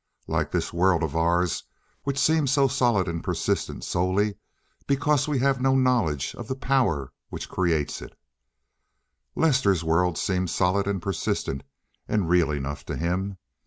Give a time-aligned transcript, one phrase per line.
[0.27, 1.63] Like this world of ours,
[2.05, 4.33] which seems so solid and persistent solely
[4.87, 8.17] because we have no knowledge of the power which creates it,
[9.35, 11.61] Lester's world seemed solid and persistent
[12.07, 13.37] and real enough to him.